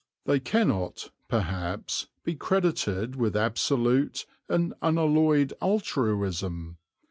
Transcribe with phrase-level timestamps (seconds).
[0.25, 6.79] They cannot, perhaps, be credited with absolute and unalloyed altruism.